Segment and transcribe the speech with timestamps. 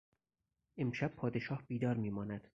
[0.77, 2.47] امشب پادشاه بیدار می ماند.